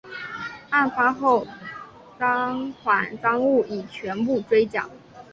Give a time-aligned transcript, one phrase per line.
[0.71, 1.45] 案发后
[2.17, 4.89] 赃款赃物已全部追缴。